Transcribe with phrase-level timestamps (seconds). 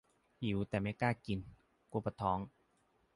[0.41, 1.39] หิวแต่ไม่กล้ากิน
[1.91, 2.39] กลัวปวดท้อง-_